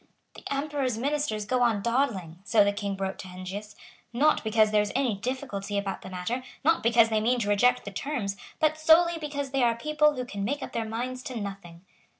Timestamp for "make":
10.43-10.63